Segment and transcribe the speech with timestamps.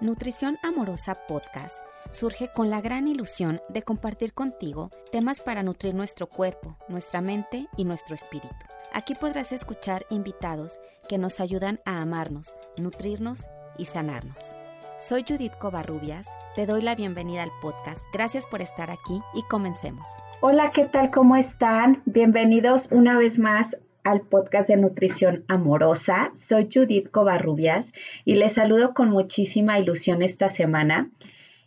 [0.00, 1.76] Nutrición Amorosa Podcast
[2.10, 7.68] surge con la gran ilusión de compartir contigo temas para nutrir nuestro cuerpo, nuestra mente
[7.76, 8.48] y nuestro espíritu.
[8.94, 14.56] Aquí podrás escuchar invitados que nos ayudan a amarnos, nutrirnos y sanarnos.
[14.98, 18.00] Soy Judith Covarrubias, te doy la bienvenida al podcast.
[18.14, 20.06] Gracias por estar aquí y comencemos.
[20.40, 21.10] Hola, ¿qué tal?
[21.10, 22.02] ¿Cómo están?
[22.06, 23.76] Bienvenidos una vez más
[24.10, 26.32] al podcast de Nutrición Amorosa.
[26.34, 27.92] Soy Judith Covarrubias
[28.24, 31.08] y les saludo con muchísima ilusión esta semana.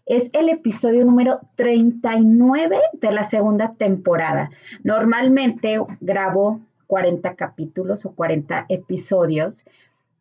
[0.05, 4.49] Es el episodio número 39 de la segunda temporada.
[4.83, 9.63] Normalmente grabo 40 capítulos o 40 episodios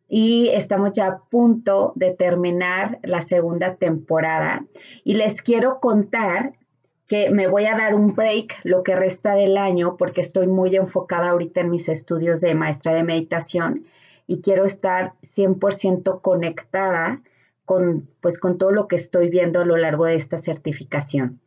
[0.07, 4.65] y estamos ya a punto de terminar la segunda temporada.
[5.03, 6.53] Y les quiero contar
[7.31, 11.29] me voy a dar un break lo que resta del año porque estoy muy enfocada
[11.29, 13.85] ahorita en mis estudios de maestra de meditación
[14.27, 17.21] y quiero estar 100% conectada
[17.65, 21.39] con, pues, con todo lo que estoy viendo a lo largo de esta certificación.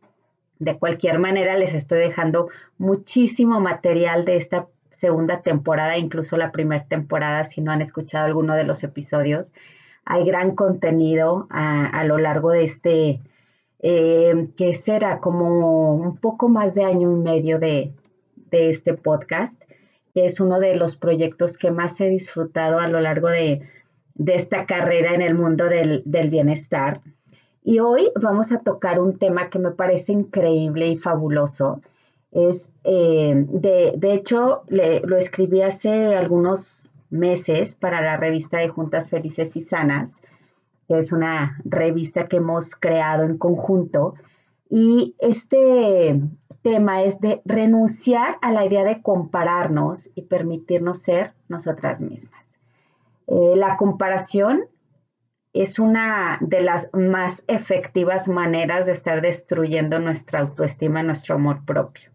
[0.59, 6.83] De cualquier manera, les estoy dejando muchísimo material de esta segunda temporada, incluso la primera
[6.85, 9.53] temporada, si no han escuchado alguno de los episodios.
[10.05, 13.19] Hay gran contenido a, a lo largo de este,
[13.79, 17.93] eh, que será como un poco más de año y medio de,
[18.51, 19.61] este podcast,
[20.15, 23.61] que es uno de los proyectos que más he disfrutado a lo largo de,
[24.25, 27.01] esta carrera en el mundo del, bienestar.
[27.63, 31.81] Y hoy vamos a tocar un tema que me parece increíble y fabuloso.
[32.31, 39.09] Es, eh, de, de, hecho, lo escribí hace algunos meses para la revista de Juntas
[39.09, 40.21] Felices y Sanas
[40.87, 44.15] que es una revista que hemos creado en conjunto.
[44.69, 46.21] Y este
[46.61, 52.53] tema es de renunciar a la idea de compararnos y permitirnos ser nosotras mismas.
[53.27, 54.65] Eh, la comparación
[55.53, 62.11] es una de las más efectivas maneras de estar destruyendo nuestra autoestima, nuestro amor propio.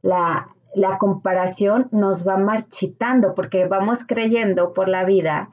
[0.00, 5.50] La, la comparación nos va marchitando porque vamos creyendo por la vida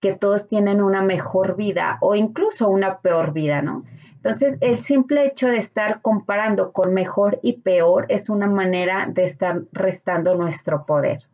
[0.00, 3.84] que todos tienen una mejor vida o incluso una peor vida, ¿no?
[4.16, 9.24] Entonces, el simple hecho de estar comparando con mejor y peor es una manera de
[9.24, 11.28] estar restando nuestro poder.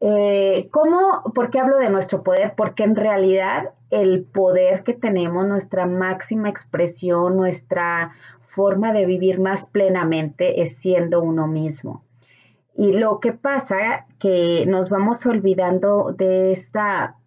[0.00, 1.22] Eh, ¿Cómo?
[1.34, 2.54] ¿Por qué hablo de nuestro poder?
[2.56, 8.10] Porque en realidad el poder que tenemos, nuestra máxima expresión, nuestra
[8.40, 12.04] forma de vivir más plenamente es siendo uno mismo.
[12.76, 17.18] Y lo que pasa que nos vamos olvidando de esta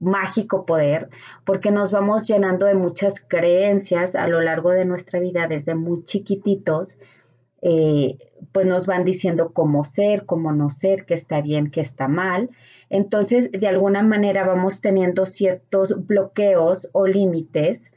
[0.00, 1.08] mágico poder
[1.44, 6.02] porque nos vamos llenando de muchas creencias a lo largo de nuestra vida desde muy
[6.02, 6.98] chiquititos
[7.62, 8.18] eh,
[8.50, 12.50] pues nos van diciendo cómo ser, cómo no ser, qué está bien, qué está mal.
[12.88, 17.92] Entonces, de alguna manera vamos teniendo ciertos bloqueos o límites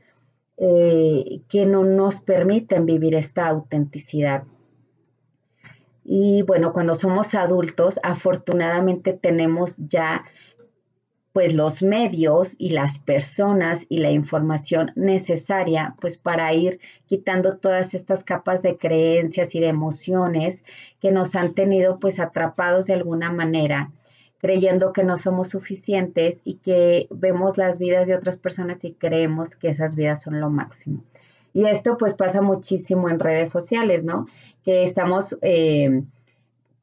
[0.57, 4.43] eh, que no nos permiten vivir esta autenticidad.
[6.03, 10.25] Y bueno, cuando somos adultos, afortunadamente tenemos ya
[11.33, 17.95] pues los medios y las personas y la información necesaria pues para ir quitando todas
[17.95, 20.63] estas capas de creencias y de emociones
[21.01, 23.91] que nos han tenido pues atrapados de alguna manera
[24.43, 29.55] creyendo que no somos suficientes y que vemos las vidas de otras personas y creemos
[29.55, 31.05] que esas vidas son lo máximo.
[31.53, 34.25] Y esto pues pasa muchísimo en redes sociales, ¿no?
[34.63, 36.03] Que estamos eh,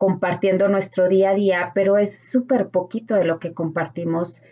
[0.00, 4.42] compartiendo nuestro día a día, pero es súper poquito de lo que compartimos,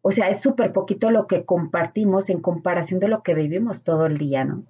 [0.00, 4.06] o sea, es súper poquito lo que compartimos en comparación de lo que vivimos todo
[4.06, 4.64] el día, ¿no?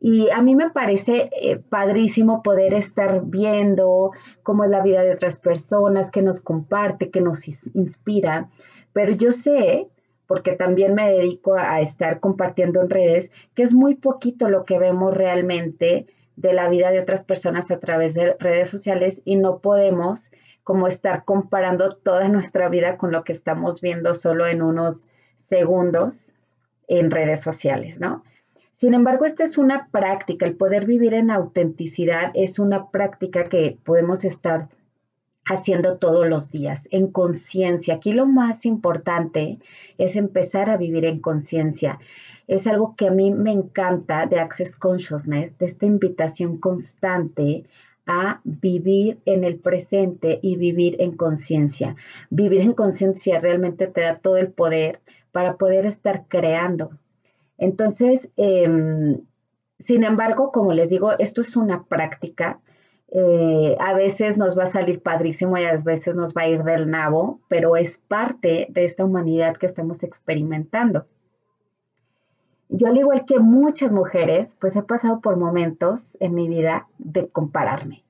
[0.00, 5.12] Y a mí me parece eh, padrísimo poder estar viendo cómo es la vida de
[5.12, 8.48] otras personas, que nos comparte, que nos inspira,
[8.92, 9.88] pero yo sé
[10.26, 14.78] porque también me dedico a estar compartiendo en redes, que es muy poquito lo que
[14.78, 16.06] vemos realmente
[16.38, 20.30] de la vida de otras personas a través de redes sociales y no podemos
[20.62, 25.08] como estar comparando toda nuestra vida con lo que estamos viendo solo en unos
[25.44, 26.34] segundos
[26.86, 28.22] en redes sociales, ¿no?
[28.74, 33.76] Sin embargo, esta es una práctica, el poder vivir en autenticidad es una práctica que
[33.82, 34.68] podemos estar
[35.44, 37.94] haciendo todos los días, en conciencia.
[37.94, 39.58] Aquí lo más importante
[39.96, 41.98] es empezar a vivir en conciencia.
[42.48, 47.64] Es algo que a mí me encanta de Access Consciousness, de esta invitación constante
[48.06, 51.94] a vivir en el presente y vivir en conciencia.
[52.30, 55.00] Vivir en conciencia realmente te da todo el poder
[55.30, 56.98] para poder estar creando.
[57.58, 59.20] Entonces, em,
[59.78, 62.60] sin embargo, como les digo, esto es una práctica
[63.10, 66.62] Eh, a veces nos va a salir padrísimo y a veces nos va a ir
[66.62, 71.06] del nabo, pero es parte de esta humanidad que estamos experimentando.
[72.68, 77.28] Yo al igual que muchas mujeres, pues he pasado por momentos en mi vida de
[77.28, 78.04] compararme,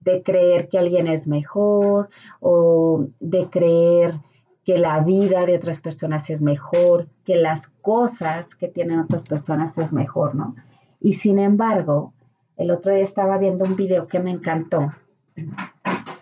[0.00, 2.08] de creer que alguien es mejor
[2.40, 4.20] o de creer
[4.64, 9.78] que la vida de otras personas es mejor, que las cosas que tienen otras personas
[9.78, 10.56] es mejor, ¿no?
[11.00, 12.12] Y sin embargo,
[12.56, 14.92] el otro día estaba viendo un video que me encantó.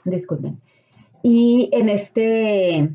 [0.05, 0.61] Disculpen.
[1.23, 2.91] Y en este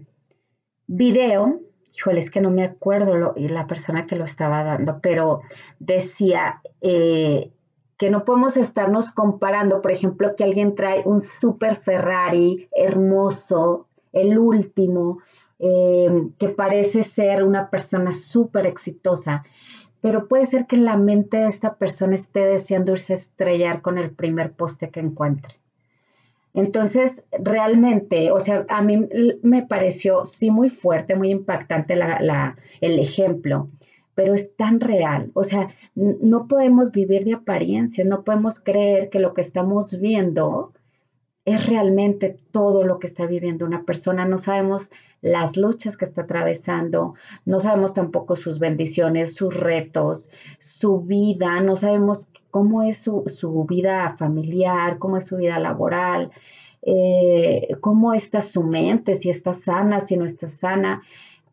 [0.85, 1.61] video,
[1.95, 5.41] híjole, es que no me acuerdo la persona que lo estaba dando, pero
[5.79, 7.51] decía eh,
[7.97, 14.37] que no podemos estarnos comparando, por ejemplo, que alguien trae un super Ferrari hermoso, el
[14.37, 15.19] último,
[15.59, 19.43] eh, que parece ser una persona súper exitosa
[20.01, 23.97] pero puede ser que la mente de esta persona esté deseando irse a estrellar con
[23.97, 25.55] el primer poste que encuentre.
[26.53, 29.07] Entonces, realmente, o sea, a mí
[29.43, 33.69] me pareció sí muy fuerte, muy impactante el ejemplo,
[34.15, 35.31] pero es tan real.
[35.35, 40.73] O sea, no podemos vivir de apariencias, no podemos creer que lo que estamos viendo
[41.45, 44.25] es realmente todo lo que está viviendo una persona.
[44.25, 44.91] No sabemos
[45.21, 47.13] las luchas que está atravesando,
[47.45, 54.15] no sabemos tampoco sus bendiciones, sus retos, su vida, no sabemos cómo es su, vida
[54.17, 56.31] familiar, cómo es su vida laboral,
[56.81, 61.01] eh, cómo está su mente, si está sana, si no está sana.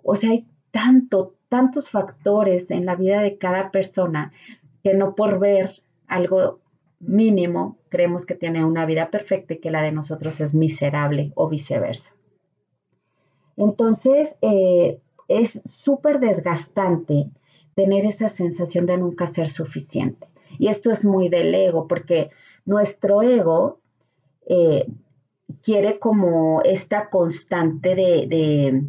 [0.03, 4.33] O sea, hay tanto, tantos factores en la vida de cada persona
[4.83, 6.61] que no por ver algo
[7.01, 11.49] mínimo creemos que tiene una vida perfecta y que la de nosotros es miserable o
[11.49, 12.15] viceversa.
[13.57, 17.31] Entonces, eh, es súper desgastante
[17.75, 20.27] tener esa sensación de nunca ser suficiente.
[20.59, 22.31] Y esto es muy del ego, porque
[22.65, 23.81] nuestro ego
[24.47, 24.87] eh,
[25.63, 28.83] quiere como esta constante de,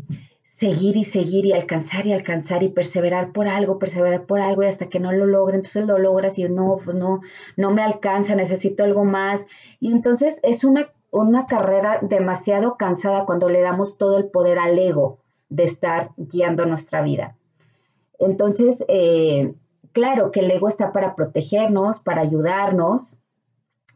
[0.44, 4.65] seguir y seguir y alcanzar y alcanzar y perseverar por algo, perseverar por algo y
[4.65, 7.21] hasta que no lo logre, entonces lo logras y no, pues no,
[7.57, 9.45] no me alcanza, necesito algo más.
[9.80, 14.77] Y entonces es una una carrera demasiado cansada cuando le damos todo el poder al
[14.77, 15.19] ego
[15.50, 17.36] de estar guiando nuestra vida.
[18.19, 19.54] Entonces, eh,
[19.97, 23.19] claro que el ego está para protegernos, para ayudarnos,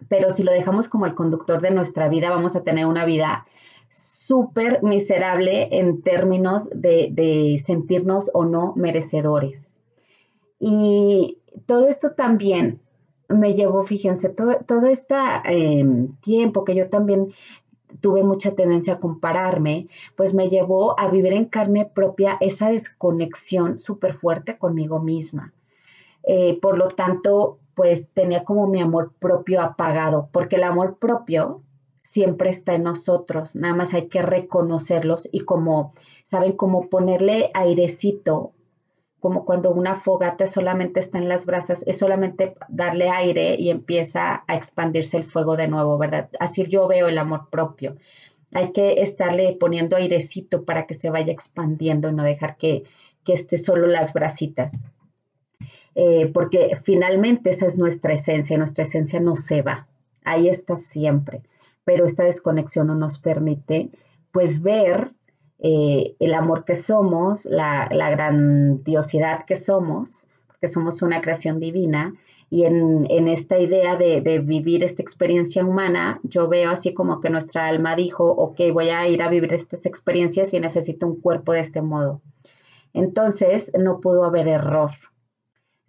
[0.09, 3.45] pero si lo dejamos como el conductor de nuestra vida, vamos a tener una vida
[3.89, 9.79] súper miserable en términos de, sentirnos o no merecedores.
[10.59, 11.37] Y
[11.67, 12.81] todo esto también
[13.29, 15.13] me llevó, fíjense, todo, todo este
[15.45, 17.27] em, tiempo que yo también
[17.99, 23.77] tuve mucha tendencia a compararme, pues me llevó a vivir en carne propia esa desconexión
[23.77, 25.53] súper fuerte conmigo misma.
[26.23, 31.63] Eh, por lo tanto, pues tenía como mi amor propio apagado, porque el amor propio
[32.03, 35.93] siempre está en nosotros, nada más hay que reconocerlos y como,
[36.25, 36.53] ¿saben?
[36.53, 38.53] Como ponerle airecito
[39.21, 44.43] como cuando una fogata solamente está en las brasas, es solamente darle aire y empieza
[44.47, 46.29] a expandirse el fuego de nuevo, ¿verdad?
[46.39, 47.97] Así yo veo el amor propio.
[48.51, 52.83] Hay que estarle poniendo airecito para que se vaya expandiendo y no dejar que,
[53.23, 54.87] que esté solo las brasitas.
[55.95, 59.87] Eh, porque finalmente esa es nuestra esencia, nuestra esencia no se va,
[60.23, 61.43] ahí está siempre,
[61.83, 63.89] pero esta desconexión no nos permite
[64.31, 65.11] pues ver
[65.59, 72.13] eh, el amor que somos, la, grandiosidad que somos, porque somos una creación divina.
[72.49, 77.29] Y en, esta idea de, de, vivir esta experiencia humana, yo veo así como que
[77.29, 81.53] nuestra alma dijo, ok, voy a ir a vivir estas experiencias y necesito un cuerpo
[81.53, 82.21] de este modo.
[82.93, 84.91] Entonces, no pudo haber error.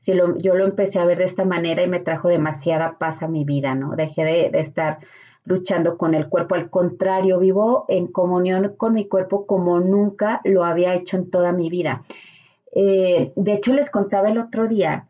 [0.02, 3.28] Si yo lo empecé a ver de esta manera y me trajo demasiada paz a
[3.28, 3.94] mi vida, ¿no?
[3.94, 4.98] Dejé de, de estar
[5.44, 6.56] luchando con el cuerpo.
[6.56, 11.52] Al contrario, vivo en comunión con mi cuerpo como nunca lo había hecho en toda
[11.52, 12.02] mi vida.
[12.72, 15.06] Eh, de hecho, les contaba el otro día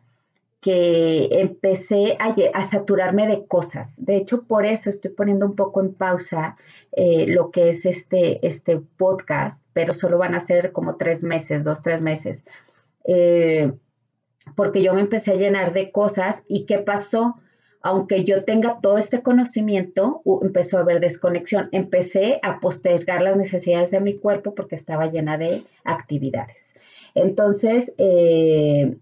[0.61, 3.95] que empecé a, saturarme de cosas.
[3.97, 6.55] De hecho, por eso estoy poniendo un poco en pausa
[6.91, 11.63] eh, lo que es este, este podcast, pero solo van a ser como tres meses,
[11.63, 12.45] dos, tres meses.
[13.05, 13.73] Eh,
[14.55, 17.35] porque yo me empecé a llenar de cosas y ¿qué pasó?
[17.83, 21.67] aunque yo tenga todo este conocimiento, empezó a haber desconexión.
[21.73, 26.75] Empecé a postergar las necesidades de mi cuerpo porque estaba llena de actividades.
[27.13, 28.95] Entonces, eh,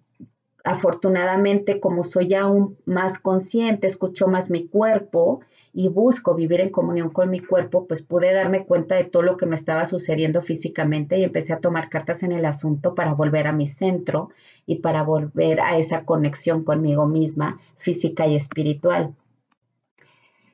[0.64, 5.42] afortunadamente, como soy aún más consciente, escucho más mi cuerpo
[5.74, 9.38] y busco vivir en comunión con mi cuerpo, pues pude darme cuenta de todo lo
[9.38, 13.48] que me estaba sucediendo físicamente y empecé a tomar cartas en el asunto para volver
[13.48, 14.30] a mi centro
[14.66, 19.16] y para volver a esa conexión conmigo misma, física y espiritual.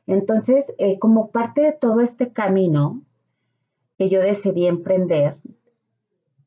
[0.05, 3.01] Entonces, eh, como parte de todo este camino
[3.97, 5.35] que yo decidí emprender,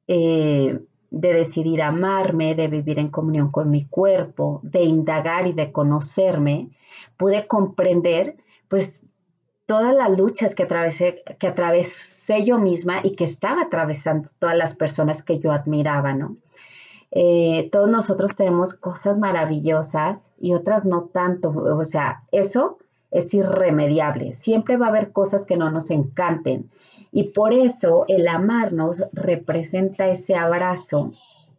[0.07, 5.73] eh, de decidir amarme, de vivir en comunión con mi cuerpo, de indagar y de
[5.73, 6.71] conocerme,
[7.17, 8.37] pude comprender
[8.69, 9.03] pues
[9.67, 14.75] todas las luchas que atravesé, que atravesé yo misma y que estaba atravesando todas las
[14.75, 16.37] personas que yo admiraba, ¿no?
[17.13, 22.79] Eh, todos nosotros tenemos cosas maravillosas y otras no tanto, o sea, eso
[23.11, 26.71] es irremediable, siempre va a haber cosas que no nos encanten
[27.13, 31.13] y por eso el amarnos representa ese abrazo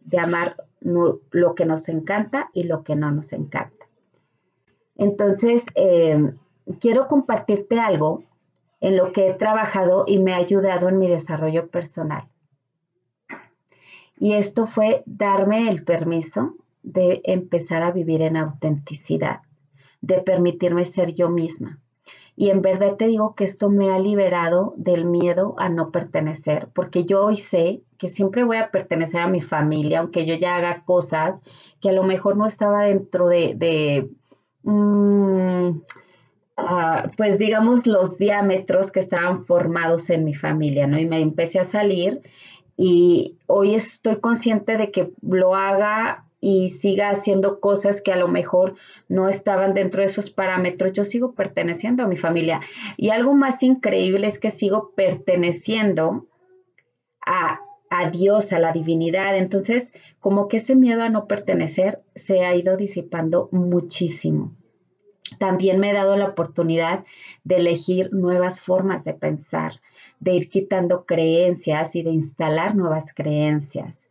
[0.04, 3.86] de amar lo que nos encanta y lo que no nos encanta.
[4.96, 6.32] Entonces, eh,
[6.80, 8.24] quiero compartirte algo
[8.80, 12.28] en lo que he trabajado y me ha ayudado en mi desarrollo personal.
[14.18, 19.40] Y esto fue darme el permiso de empezar a vivir en autenticidad,
[20.00, 21.81] de permitirme ser yo misma.
[22.34, 26.68] Y en verdad te digo que esto me ha liberado del miedo a no pertenecer,
[26.74, 30.56] porque yo hoy sé que siempre voy a pertenecer a mi familia, aunque yo ya
[30.56, 31.42] haga cosas
[31.80, 34.08] que a lo mejor no estaba dentro de,
[34.62, 35.80] mm,
[36.56, 40.98] ah, pues digamos, los diámetros que estaban formados en mi familia, ¿no?
[40.98, 42.22] Y me empecé a salir
[42.76, 48.26] y hoy estoy consciente de que lo haga y siga haciendo cosas que a lo
[48.26, 48.74] mejor
[49.08, 52.60] no estaban dentro de esos parámetros, yo sigo perteneciendo a mi familia.
[52.96, 56.26] Y algo más increíble es que sigo perteneciendo
[57.24, 59.38] a, a Dios, a la divinidad.
[59.38, 64.56] Entonces, como que ese miedo a no pertenecer se ha ido disipando muchísimo.
[65.38, 67.04] También me he dado la oportunidad
[67.44, 69.80] de elegir nuevas formas de pensar,
[70.18, 74.01] de ir quitando creencias y de instalar nuevas creencias.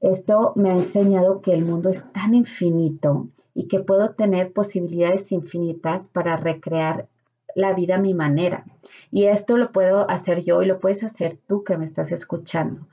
[0.00, 5.32] Esto me ha enseñado que el mundo es tan infinito y que puedo tener posibilidades
[5.32, 7.08] infinitas para recrear
[7.54, 8.66] la vida a mi manera.
[9.10, 12.86] Y esto lo puedo hacer yo y lo puedes hacer tú que me estás escuchando.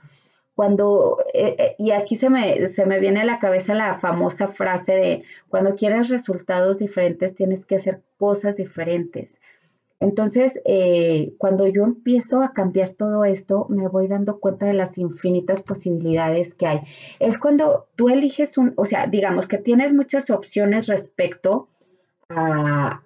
[0.55, 4.47] Cuando, eh, eh, y aquí se me, se me viene a la cabeza la famosa
[4.47, 9.41] frase de, cuando quieres resultados diferentes, tienes que hacer cosas diferentes.
[10.03, 14.97] Entonces, eh, cuando yo empiezo a cambiar todo esto, me voy dando cuenta de las
[14.97, 16.79] infinitas posibilidades que hay.
[17.19, 21.69] Es cuando tú eliges un, o sea, digamos que tienes muchas opciones respecto
[22.27, 23.01] a,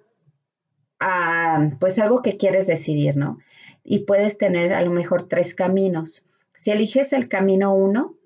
[0.98, 3.38] a, pues algo que quieres decidir, ¿no?
[3.84, 6.24] Y puedes tener a lo mejor tres caminos.
[6.54, 8.16] Si eliges el camino uno,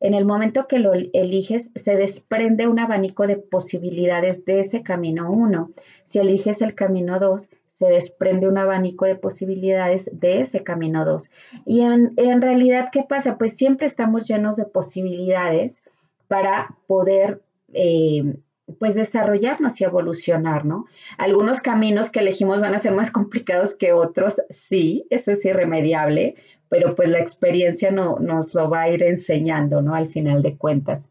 [0.00, 5.30] en el momento que lo eliges, se desprende un abanico de posibilidades de ese camino
[5.30, 5.70] uno.
[6.04, 7.50] Si eliges el camino dos,
[7.82, 11.32] se desprende un abanico de posibilidades de ese camino 2.
[11.66, 13.38] Y en, realidad, ¿qué pasa?
[13.38, 15.82] Pues siempre estamos llenos de posibilidades
[16.28, 18.36] para poder, eh,
[18.78, 20.86] pues, desarrollarnos y evolucionar, ¿no?
[21.18, 26.36] Algunos caminos que elegimos van a ser más complicados que otros, sí, eso es irremediable,
[26.68, 29.96] pero pues la experiencia no, nos lo va a ir enseñando, ¿no?
[29.96, 31.10] Al final de cuentas.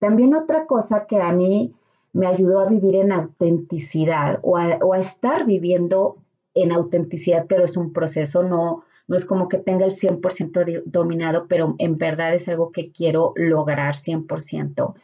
[0.00, 1.76] También otra cosa que a mí
[2.14, 6.16] me ayudó a vivir en autenticidad o a, estar viviendo
[6.54, 11.46] en autenticidad, pero es un proceso, no, no es como que tenga el 100% dominado,
[11.48, 14.94] pero en verdad es algo que quiero lograr 100%.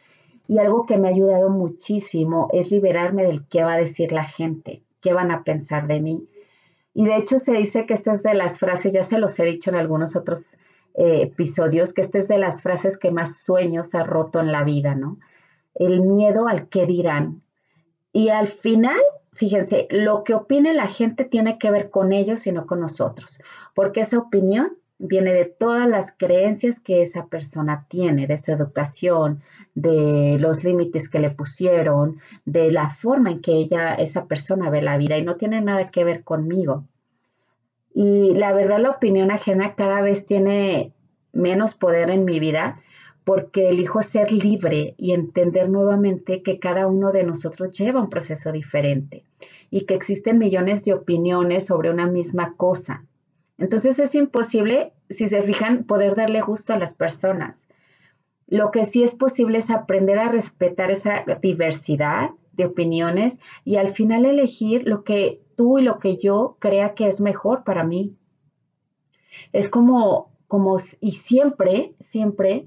[0.47, 4.23] Y algo que me ha ayudado muchísimo es liberarme del qué va a decir la
[4.23, 6.25] gente, qué van a pensar de mí.
[6.93, 9.43] Y de hecho se dice que esta es de las frases, ya se los he
[9.43, 10.57] dicho en algunos otros
[10.93, 14.63] eh, episodios, que esta es de las frases que más sueños ha roto en la
[14.63, 15.17] vida, ¿no?
[15.75, 17.41] El miedo al que dirán.
[18.13, 18.99] Y al final,
[19.33, 23.41] fíjense, lo que opine la gente tiene que ver con ellos y no con nosotros,
[23.73, 29.41] porque esa opinión viene de todas las creencias que esa persona tiene, de su educación,
[29.73, 34.81] de los límites que le pusieron, de la forma en que ella, esa persona ve
[34.81, 36.85] la vida y no tiene nada que ver conmigo.
[37.93, 40.93] Y la verdad, la opinión ajena cada vez tiene
[41.33, 42.79] menos poder en mi vida
[43.23, 48.51] porque elijo ser libre y entender nuevamente que cada uno de nosotros lleva un proceso
[48.51, 49.23] diferente
[49.69, 53.05] y que existen millones de opiniones sobre una misma cosa.
[53.57, 57.67] Entonces es imposible, si se fijan, poder darle gusto a las personas.
[58.47, 63.93] Lo que sí es posible es aprender a respetar esa diversidad de opiniones y al
[63.93, 68.15] final elegir lo que tú y lo que yo crea que es mejor para mí.
[69.53, 72.65] Es como, como, y siempre, siempre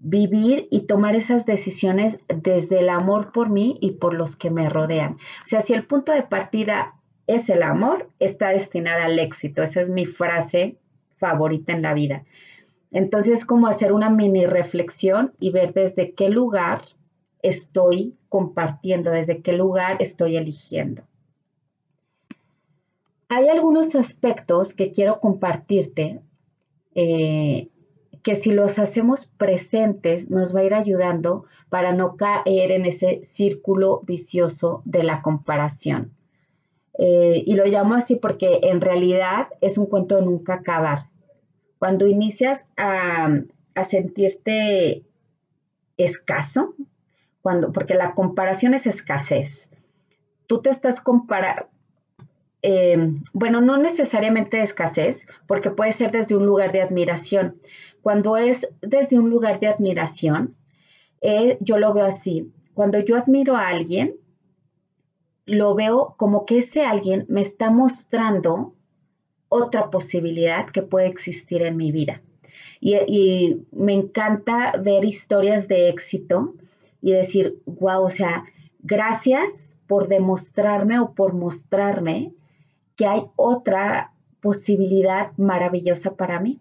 [0.00, 4.68] vivir y tomar esas decisiones desde el amor por mí y por los que me
[4.68, 5.14] rodean.
[5.14, 6.94] O sea, si el punto de partida
[7.26, 9.62] es el amor, está destinada al éxito.
[9.62, 10.78] Esa es mi frase
[11.16, 12.24] favorita en la vida.
[12.90, 16.82] Entonces, como hacer una mini reflexión y ver desde qué lugar
[17.42, 21.02] estoy compartiendo, desde qué lugar estoy eligiendo.
[23.28, 26.20] hay algunos aspectos que quiero compartirte
[26.96, 27.68] eh,
[28.22, 33.22] que si los hacemos presentes nos va a ir ayudando para no caer en ese
[33.22, 36.12] círculo vicioso de la comparación.
[36.98, 41.08] Eh, y lo llamo así porque en realidad es un cuento de nunca acabar.
[41.78, 43.30] Cuando inicias a,
[43.88, 45.02] sentirte
[45.96, 46.74] escaso,
[47.40, 49.70] cuando, porque la comparación es escasez.
[50.46, 51.70] Tú te estás comparando,
[52.62, 57.56] eh, bueno, no necesariamente escasez, porque puede ser desde un lugar de admiración.
[58.02, 60.56] Cuando es desde un lugar de admiración,
[61.20, 62.50] eh, yo lo veo así.
[62.74, 64.16] Cuando yo admiro a alguien,
[65.46, 68.74] lo veo como que ese alguien me está mostrando
[69.48, 72.22] otra posibilidad que puede existir en mi vida.
[72.80, 76.54] Y, me encanta ver historias de éxito
[77.02, 78.44] y decir, wow, o sea,
[78.78, 82.32] gracias por demostrarme o por mostrarme
[82.96, 86.60] que hay otra posibilidad maravillosa para mí.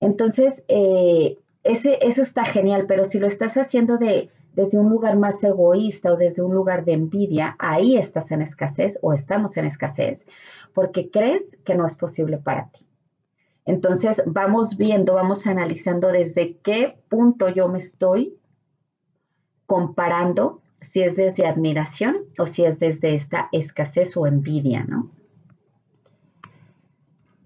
[0.00, 5.16] Entonces, eh, ese, eso está genial, pero si lo estás haciendo de, desde un lugar
[5.16, 9.66] más egoísta o desde un lugar de envidia, ahí estás en escasez o estamos en
[9.66, 10.26] escasez
[10.76, 12.86] porque crees que no es posible para ti.
[13.64, 18.38] Entonces vamos viendo, vamos analizando desde qué punto yo me estoy
[19.66, 25.10] comparando, si es desde admiración o si es desde esta escasez o envidia, ¿no?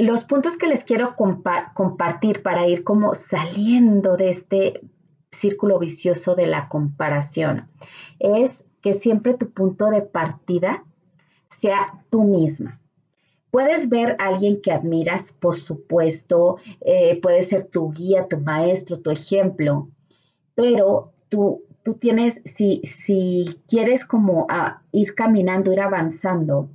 [0.00, 4.80] Los puntos que les quiero compartir para ir como saliendo de este
[5.30, 7.68] círculo vicioso de la comparación
[8.18, 10.84] es que siempre tu punto de partida
[11.50, 12.80] sea tú misma.
[13.50, 19.00] Puedes ver a alguien que admiras, por supuesto, eh, puede ser tu guía, tu maestro,
[19.00, 19.90] tu ejemplo,
[20.54, 24.46] pero tú, tú tienes, si, si quieres como
[24.92, 26.70] ir caminando, ir avanzando,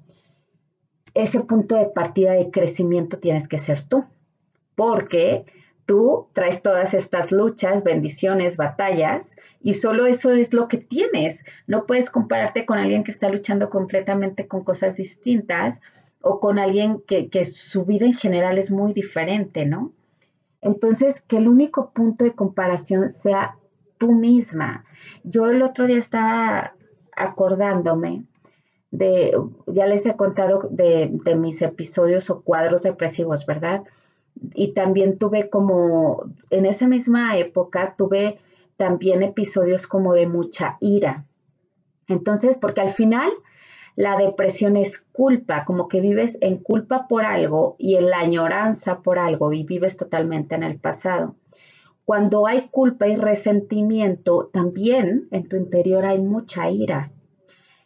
[1.15, 4.05] ese punto de partida de crecimiento tienes que ser tú,
[4.75, 5.45] porque
[5.85, 11.43] Tú traes todas estas luchas, bendiciones, batallas, y solo eso es lo que tienes.
[11.67, 15.81] No puedes compararte con alguien que está luchando completamente con cosas distintas
[16.21, 19.93] o con alguien que, su vida en general es muy diferente, ¿no?
[20.61, 23.57] Entonces, que el único punto de comparación sea
[23.99, 24.85] tú misma.
[25.23, 26.73] Yo el otro día estaba
[27.15, 28.23] acordándome
[28.97, 29.33] de,
[29.67, 33.83] ya les he contado de, de mis episodios o cuadros depresivos, ¿verdad?
[34.53, 38.39] y también tuve como, en esa misma época, tuve
[38.77, 41.25] también episodios como de mucha ira.
[42.07, 43.29] Entonces, porque al final
[43.95, 49.01] la depresión es culpa, como que vives en culpa por algo y en la añoranza
[49.01, 51.35] por algo y vives totalmente en el pasado.
[52.03, 57.11] Cuando hay culpa y resentimiento, también en tu interior hay mucha ira.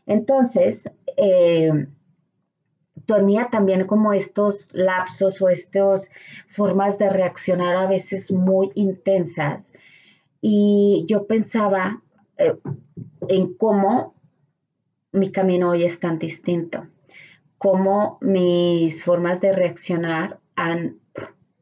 [0.10, 1.88] Entonces, eh,
[3.06, 6.10] tenía también como estos lapsos o estas
[6.48, 9.72] formas de reaccionar a veces muy intensas.
[10.42, 12.02] Y yo pensaba
[12.40, 12.56] eh,
[13.28, 14.16] en cómo
[15.12, 16.88] mi camino hoy es tan distinto,
[17.60, 20.98] cómo mis formas de reaccionar han,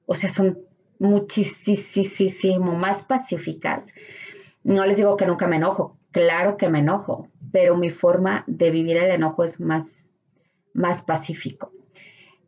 [0.06, 0.60] o sea, son
[1.00, 3.94] muchísimo más pacíficas.
[4.64, 8.70] No les digo que nunca me enojo, claro que me enojo, pero mi forma de
[8.70, 10.08] vivir el enojo es más
[10.76, 11.72] más pacífico.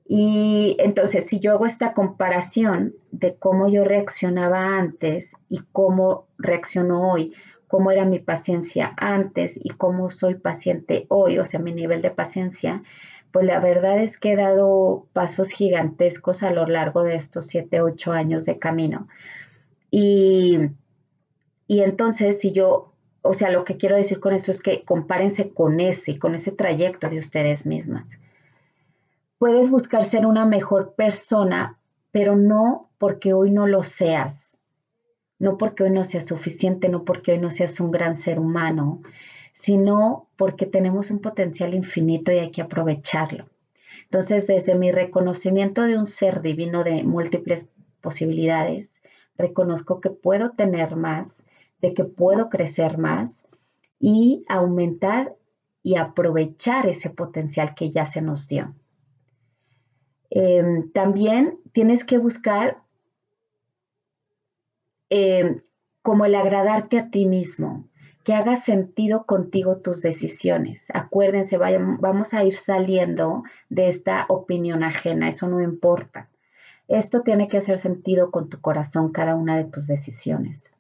[0.08, 7.12] Y entonces, si yo hago esta comparación de cómo yo reaccionaba antes y cómo reacciono
[7.12, 7.34] hoy,
[7.68, 12.12] cómo era mi paciencia antes y cómo soy paciente hoy, o sea, mi nivel de
[12.12, 12.84] paciencia,
[13.32, 17.82] pues la verdad es que he dado pasos gigantescos a lo largo de estos siete,
[17.82, 19.08] ocho años de camino.
[19.90, 20.60] Y,
[21.66, 22.89] y entonces, si yo,
[23.22, 26.52] o sea, lo que quiero decir con esto es que compárense con ese, con ese
[26.52, 28.20] trayecto de ustedes mismas.
[29.38, 31.78] Puedes buscar ser una mejor persona,
[32.12, 34.58] pero no porque hoy no lo seas,
[35.38, 39.02] no porque hoy no seas suficiente, no porque hoy no seas un gran ser humano,
[39.54, 43.50] sino porque tenemos un potencial infinito y hay que aprovecharlo.
[44.04, 47.70] Entonces, desde mi reconocimiento de un ser divino de múltiples
[48.02, 48.94] posibilidades,
[49.38, 51.46] reconozco que puedo tener más,
[51.82, 53.48] de que puedo crecer más
[54.00, 55.36] y aumentar
[55.84, 58.74] y aprovechar ese potencial que ya se nos dio.
[60.30, 62.78] Em, también tienes que buscar
[65.10, 65.60] em,
[66.02, 67.90] como el agradarte a ti mismo,
[68.24, 70.88] que haga sentido contigo tus decisiones.
[70.94, 76.30] Acuérdense, vamos a ir saliendo de esta opinión ajena, eso no importa.
[76.88, 80.72] Esto tiene que hacer sentido con tu corazón, cada una de tus decisiones.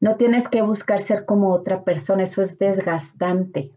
[0.00, 3.72] No tienes que buscar ser como otra persona, eso es desgastante.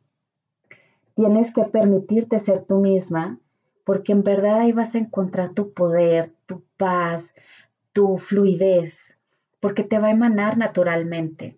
[1.13, 3.39] Tienes que permitirte ser tú misma
[3.85, 7.33] porque en verdad ahí vas a encontrar tu poder, tu paz,
[7.93, 9.17] tu fluidez,
[9.59, 11.57] porque te va a emanar naturalmente.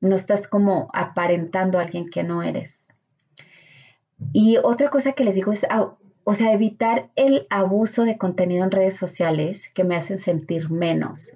[0.00, 2.86] No estás como aparentando a alguien que no eres.
[4.32, 5.66] Y otra cosa que les digo es,
[6.24, 11.32] o sea, evitar el abuso de contenido en redes sociales que me hacen sentir menos.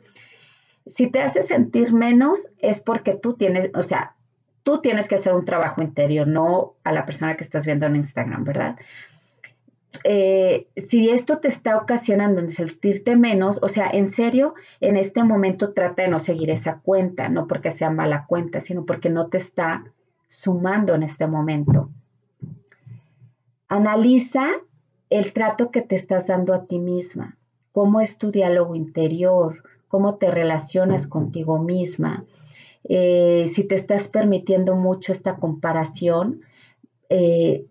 [0.86, 4.14] Si te hace sentir menos es porque tú tienes, o sea,
[4.62, 7.96] tú tienes que hacer un trabajo interior, no a la persona que estás viendo en
[7.96, 8.76] Instagram, ¿verdad?
[10.02, 15.72] Eh, si esto te está ocasionando sentirte menos, o sea, en serio, en este momento
[15.72, 19.38] trata de no seguir esa cuenta, no porque sea mala cuenta, sino porque no te
[19.38, 19.84] está
[20.28, 21.90] sumando en este momento.
[23.68, 24.48] Analiza
[25.10, 27.36] el trato que te estás dando a ti misma,
[27.72, 29.62] cómo es tu diálogo interior,
[29.94, 32.24] cómo te relacionas contigo misma.
[32.82, 36.40] Eh, si te estás permitiendo mucho esta comparación,
[37.08, 37.64] eh,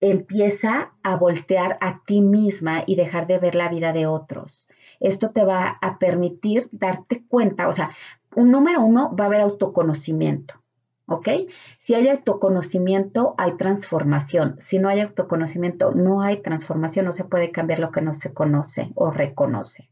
[0.00, 4.68] empieza a voltear a ti misma y dejar de ver la vida de otros.
[5.00, 7.90] Esto te va a permitir darte cuenta, o sea,
[8.36, 10.62] un número uno va a haber autoconocimiento,
[11.08, 11.28] ¿ok?
[11.76, 14.54] Si hay autoconocimiento, hay transformación.
[14.60, 18.32] Si no hay autoconocimiento, no hay transformación, no se puede cambiar lo que no se
[18.32, 19.88] conoce o reconoce.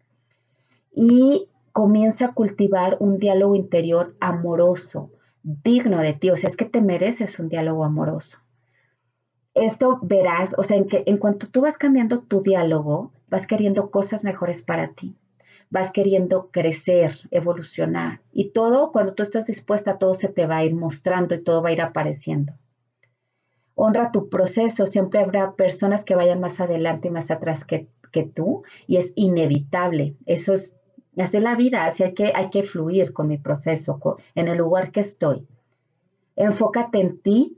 [0.95, 5.11] Y comienza a cultivar un diálogo interior amoroso,
[5.43, 8.39] digno de ti, o sea, es que te mereces un diálogo amoroso.
[9.53, 13.91] Esto verás, o sea, en que en cuanto tú vas cambiando tu diálogo, vas queriendo
[13.91, 15.19] cosas mejores para ti,
[15.69, 18.23] vas queriendo crecer, evolucionar.
[18.33, 21.61] Y todo, cuando tú estás dispuesta, todo se te va a ir mostrando y todo
[21.61, 22.55] va a ir apareciendo.
[23.75, 28.23] Honra tu proceso, siempre habrá personas que vayan más adelante y más atrás que, que
[28.23, 28.63] tú.
[28.87, 30.79] Y es inevitable, eso es,
[31.23, 33.99] así la vida, así hay que, hay que fluir con mi proceso,
[34.35, 35.47] en el lugar que estoy.
[36.37, 37.57] Enfócate en ti,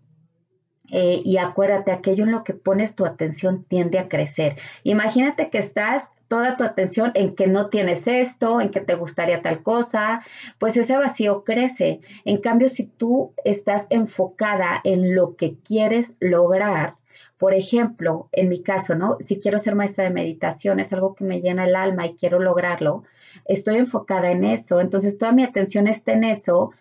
[0.90, 4.57] eh, y acuérdate, aquello en lo que pones tu atención tiende a crecer.
[4.85, 9.42] Imagínate que estás toda tu atención en que no tienes esto, en que te gustaría
[9.42, 10.21] tal cosa,
[10.59, 12.01] pues ese vacío crece.
[12.25, 16.94] En cambio, si tú estás enfocada en lo que quieres lograr,
[17.38, 19.16] por ejemplo, en mi caso, ¿no?
[19.21, 22.40] Si quiero ser maestra de meditación, es algo que me llena el alma y quiero
[22.40, 23.05] lograrlo,
[23.45, 26.73] estoy enfocada en eso, entonces toda mi atención está en eso,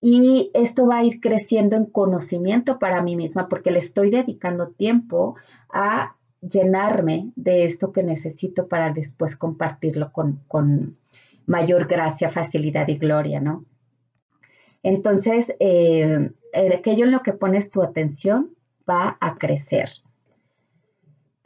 [0.00, 4.68] y esto va a ir creciendo en conocimiento para mí misma porque le estoy dedicando
[4.68, 5.36] tiempo
[5.68, 10.96] a llenarme de esto que necesito para después compartirlo con,
[11.46, 13.64] mayor gracia, facilidad y gloria, ¿no?
[14.82, 16.30] Entonces, eh,
[16.74, 18.54] aquello en lo que pones tu atención
[18.88, 19.90] va a crecer.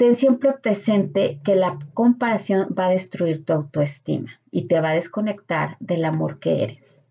[0.00, 4.94] Ten siempre presente que la comparación va a destruir tu autoestima y te va a
[4.94, 7.04] desconectar del amor que eres.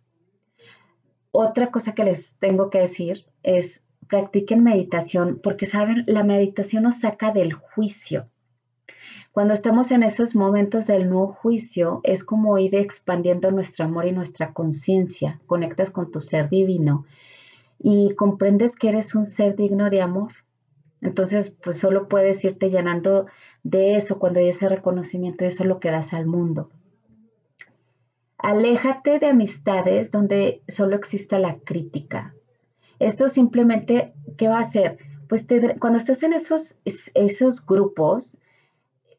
[1.32, 7.02] Otra cosa que les tengo que decir es practiquen meditación porque saben, la meditación nos
[7.02, 8.28] saca del juicio.
[9.34, 14.13] Cuando estamos en esos momentos del no juicio, es como ir expandiendo nuestro amor y
[14.13, 15.39] nuestra conciencia.
[15.45, 17.06] Conectas con tu ser divino
[17.78, 20.32] y comprendes que eres un ser digno de amor.
[21.01, 23.27] Entonces, pues solo puedes irte llenando
[23.63, 26.69] de eso cuando hay ese reconocimiento eso lo que das al mundo.
[28.38, 32.33] Aléjate de amistades donde solo exista la crítica.
[32.99, 34.97] Esto simplemente, ¿qué va a hacer?
[35.27, 35.47] Pues
[35.79, 38.41] cuando estás en esos, esos grupos,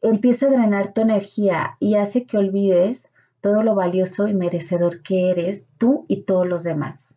[0.01, 5.29] empieza a drenar tu energía y hace que olvides todo lo valioso y merecedor que
[5.31, 7.10] eres tú y todos los demás.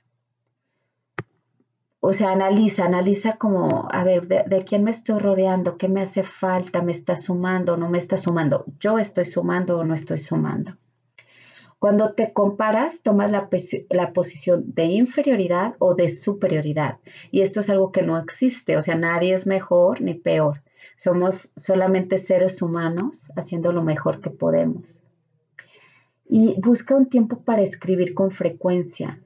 [2.06, 5.78] O sea, analiza, analiza como, a ver, de, quién me estoy rodeando?
[5.78, 6.82] ¿Qué me hace falta?
[6.82, 8.66] ¿Me está sumando o no me está sumando?
[8.78, 10.76] ¿Yo estoy sumando o no estoy sumando?
[11.78, 13.48] Cuando te comparas, tomas la,
[14.12, 16.98] posición de inferioridad o de superioridad.
[17.30, 20.62] Y esto es algo que no existe, o sea, nadie es mejor ni peor.
[20.98, 25.00] Somos solamente seres humanos haciendo lo mejor que podemos.
[26.28, 29.22] Y busca un tiempo para escribir con frecuencia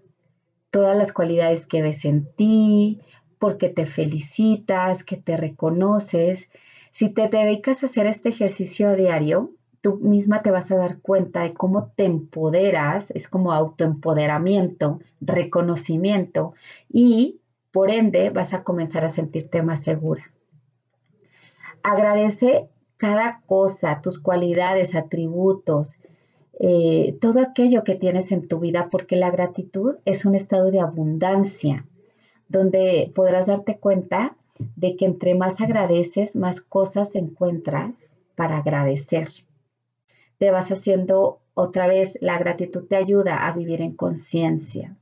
[0.70, 3.00] todas las cualidades que ves en ti,
[3.38, 6.48] porque te felicitas, que te reconoces.
[6.92, 11.42] Si te dedicas a hacer este ejercicio diario, tú misma te vas a dar cuenta
[11.42, 16.54] de cómo te empoderas, es como autoempoderamiento, reconocimiento
[16.88, 20.32] y por ende vas a comenzar a sentirte más segura.
[21.82, 26.00] Agradece cada cosa, tus cualidades, atributos,
[26.58, 30.80] eh, todo aquello que tienes en tu vida, porque la gratitud es un estado de
[30.80, 31.86] abundancia,
[32.48, 34.36] donde podrás darte cuenta
[34.76, 39.28] de que entre más agradeces, más cosas encuentras para agradecer
[40.38, 44.96] te vas haciendo otra vez, la gratitud te ayuda a vivir en conciencia.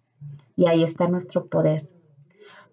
[0.56, 1.82] Y ahí está nuestro poder.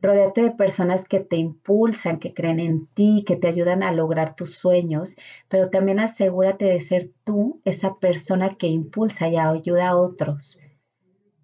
[0.03, 4.35] Rodéate de personas que te impulsan, que creen en ti, que te ayudan a lograr
[4.35, 5.15] tus sueños,
[5.47, 10.59] pero también asegúrate de ser tú esa persona que impulsa y ayuda a otros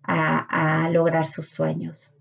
[0.03, 2.13] a, a lograr sus sueños.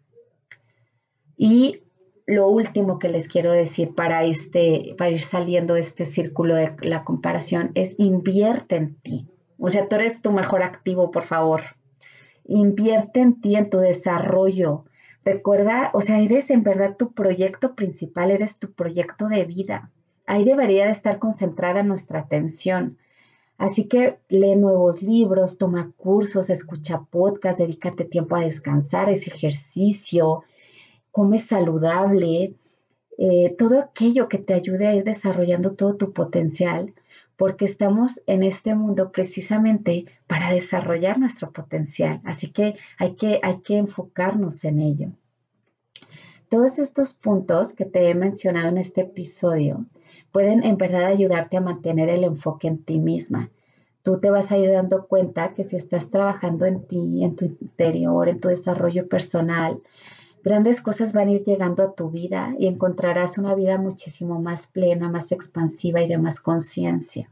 [1.37, 1.83] Y
[2.25, 6.77] lo último que les quiero decir para, este, para ir saliendo de este círculo de
[6.83, 9.27] la comparación es invierte en ti.
[9.59, 11.63] O sea, tú eres tu mejor activo, por favor.
[12.45, 14.85] Invierte en ti, en tu desarrollo.
[15.31, 19.91] Recuerda, o sea, eres en verdad tu proyecto principal, eres tu proyecto de vida.
[20.25, 22.97] Ahí debería de estar concentrada nuestra atención.
[23.59, 30.45] Así que lee nuevos libros, toma cursos, escucha podcasts, dedícate tiempo a descansar, ese ejercicio,
[31.11, 32.55] come saludable,
[33.19, 36.95] eh, todo aquello que te ayude a ir desarrollando todo tu potencial,
[37.37, 42.23] porque estamos en este mundo precisamente para desarrollar nuestro potencial.
[42.25, 45.13] Así que hay que, hay que enfocarnos en ello.
[46.49, 49.85] Todos estos puntos que te he mencionado en este episodio
[50.33, 53.51] pueden en verdad ayudarte a mantener el enfoque en ti misma.
[54.03, 57.45] Tú te vas a ir dando cuenta que si estás trabajando en ti, en tu
[57.45, 59.83] interior, en tu desarrollo personal,
[60.43, 64.67] grandes cosas van a ir llegando a tu vida y encontrarás una vida muchísimo más
[64.69, 67.29] plena, más expansiva y de más conciencia.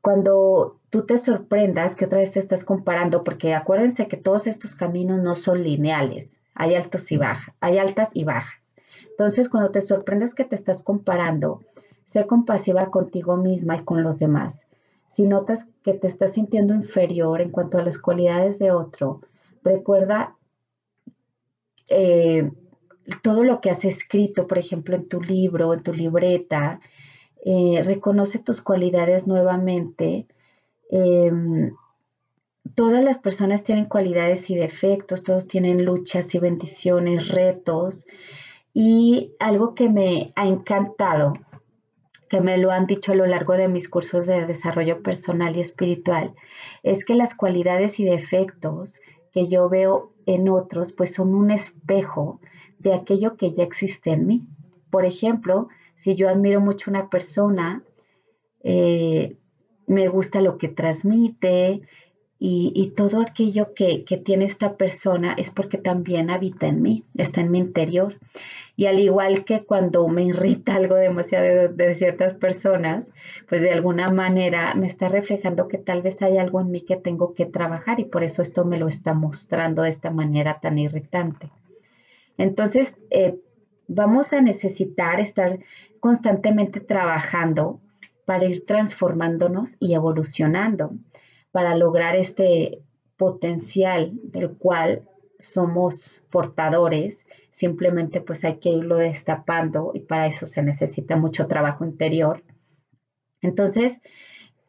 [0.00, 4.74] Cuando tú te sorprendas que otra vez te estás comparando, porque acuérdense que todos estos
[4.74, 8.60] caminos no son lineales, hay altos y bajas, hay altas y bajas.
[9.10, 11.60] Entonces, cuando te sorprendes que te estás comparando,
[12.04, 14.66] sé compasiva contigo misma y con los demás.
[15.06, 19.20] Si notas que te estás sintiendo inferior en cuanto a las cualidades de otro,
[19.62, 20.36] recuerda
[21.88, 22.50] eh,
[23.22, 26.80] todo lo que has escrito, por ejemplo, en tu libro, en tu libreta,
[27.44, 30.26] eh, reconoce tus cualidades nuevamente.
[30.90, 31.74] Em,
[32.74, 38.06] todas las personas tienen cualidades y defectos, todos tienen luchas y bendiciones, retos.
[38.72, 41.32] Y algo que me ha encantado,
[42.28, 45.60] que me lo han dicho a lo largo de mis cursos de desarrollo personal y
[45.60, 46.34] espiritual,
[46.82, 49.00] es que las cualidades y defectos
[49.32, 52.40] que yo veo en otros, pues son un espejo
[52.78, 54.46] de aquello que ya existe en mí.
[54.90, 57.84] Por ejemplo, si yo admiro mucho a una persona,
[58.62, 59.36] eh,
[59.86, 61.82] me gusta lo que transmite
[62.46, 67.40] y, todo aquello que, que, tiene esta persona es porque también habita en mí, está
[67.40, 68.18] en mi interior.
[68.76, 73.12] Y al igual que cuando me irrita algo demasiado de, ciertas personas,
[73.48, 76.96] pues de alguna manera me está reflejando que tal vez hay algo en mí que
[76.96, 80.76] tengo que trabajar y por eso esto me lo está mostrando de esta manera tan
[80.76, 81.48] irritante.
[82.36, 83.38] Entonces, eh,
[83.88, 85.60] vamos a necesitar estar
[85.98, 87.80] constantemente trabajando
[88.26, 90.92] para ir transformándonos y evolucionando,
[91.54, 92.82] para lograr este
[93.16, 100.64] potencial del cual somos portadores simplemente pues hay que irlo destapando y para eso se
[100.64, 102.42] necesita mucho trabajo interior.
[103.40, 104.00] Entonces,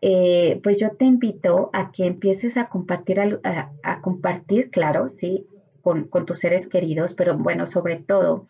[0.02, 5.48] eh, pues yo te invito a que empieces a compartir, a, compartir, claro, sí,
[5.82, 8.46] con, con, tus seres queridos, pero bueno, sobre todo,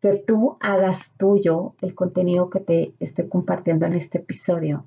[0.00, 4.86] que tú hagas tuyo el contenido que te estoy compartiendo en este episodio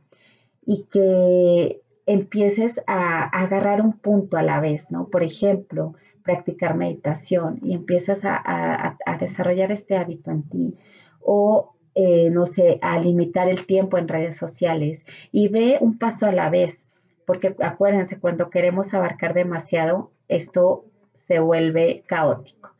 [0.65, 5.07] y que empieces a, a agarrar un punto a la vez, ¿no?
[5.09, 5.93] Por ejemplo,
[6.27, 10.75] practicar meditación y empiezas a, desarrollar este hábito en ti
[11.21, 16.25] o, eh, no sé, a limitar el tiempo en redes sociales y ve un paso
[16.25, 16.85] a la vez,
[17.25, 22.71] porque acuérdense, cuando queremos abarcar demasiado, esto se vuelve caótico.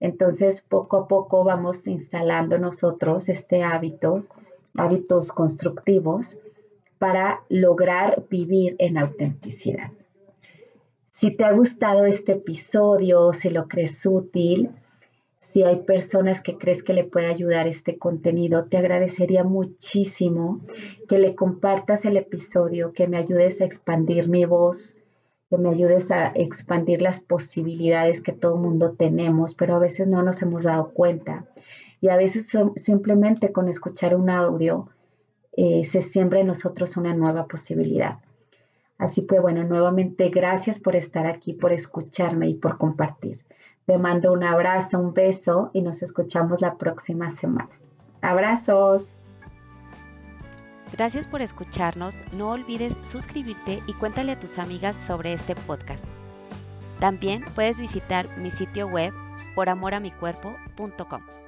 [0.00, 4.30] Entonces, poco a poco vamos instalando nosotros este hábitos,
[4.74, 6.38] hábitos constructivos
[6.98, 9.90] para lograr vivir en autenticidad.
[11.12, 14.70] Si te ha gustado este episodio, si lo crees útil,
[15.40, 20.60] si hay personas que crees que le puede ayudar este contenido, te agradecería muchísimo
[21.08, 25.00] que le compartas el episodio, que me ayudes a expandir mi voz,
[25.48, 30.22] que me ayudes a expandir las posibilidades que todo mundo tenemos, pero a veces no
[30.22, 31.46] nos hemos dado cuenta.
[32.00, 34.88] Y a veces simplemente con escuchar un audio
[35.60, 38.20] eh, se siembra en nosotros una nueva posibilidad.
[38.96, 43.38] Así que bueno, nuevamente gracias por estar aquí, por escucharme y por compartir.
[43.84, 47.70] Te mando un abrazo, un beso y nos escuchamos la próxima semana.
[48.20, 49.20] Abrazos.
[50.92, 52.14] Gracias por escucharnos.
[52.32, 56.04] No olvides suscribirte y cuéntale a tus amigas sobre este podcast.
[57.00, 59.12] También puedes visitar mi sitio web
[59.56, 61.47] poramoramicuerpo.com.